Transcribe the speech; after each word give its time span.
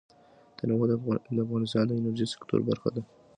تنوع 0.57 0.83
د 0.87 0.91
افغانستان 1.45 1.83
د 1.87 1.91
انرژۍ 1.99 2.25
سکتور 2.33 2.59
برخه 2.69 2.89
ده. 2.95 3.01